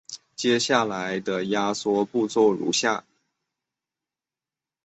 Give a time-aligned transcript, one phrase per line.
[0.35, 3.05] 接下来的压缩步骤如下。